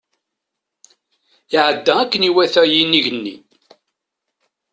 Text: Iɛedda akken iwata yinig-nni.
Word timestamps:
Iɛedda 1.55 1.93
akken 2.01 2.27
iwata 2.29 2.63
yinig-nni. 2.71 3.35